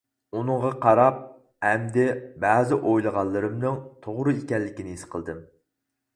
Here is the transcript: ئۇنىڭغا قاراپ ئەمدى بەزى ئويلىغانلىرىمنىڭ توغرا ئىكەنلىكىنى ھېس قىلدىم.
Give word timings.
ئۇنىڭغا 0.37 0.69
قاراپ 0.85 1.19
ئەمدى 1.71 2.05
بەزى 2.47 2.81
ئويلىغانلىرىمنىڭ 2.81 3.79
توغرا 4.09 4.35
ئىكەنلىكىنى 4.41 4.97
ھېس 4.99 5.07
قىلدىم. 5.15 5.47